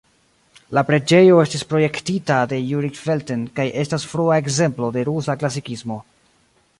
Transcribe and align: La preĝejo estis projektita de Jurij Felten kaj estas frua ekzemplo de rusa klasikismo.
La 0.77 0.81
preĝejo 0.85 1.35
estis 1.41 1.65
projektita 1.73 2.39
de 2.53 2.59
Jurij 2.71 2.91
Felten 3.01 3.45
kaj 3.59 3.65
estas 3.85 4.09
frua 4.15 4.39
ekzemplo 4.45 4.93
de 4.97 5.05
rusa 5.11 5.37
klasikismo. 5.45 6.01